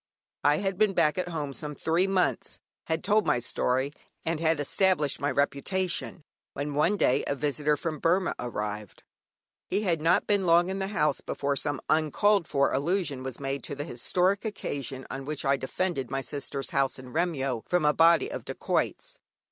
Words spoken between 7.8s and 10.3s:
Burmah arrived. He had not